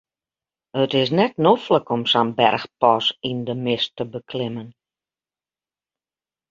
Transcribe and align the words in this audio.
It 0.85 0.91
is 1.01 1.09
net 1.19 1.33
noflik 1.45 1.87
om 1.97 2.03
sa'n 2.11 2.31
berchpas 2.39 3.05
yn 3.29 3.39
de 3.47 3.55
mist 3.65 3.89
te 3.97 4.05
beklimmen. 4.13 4.69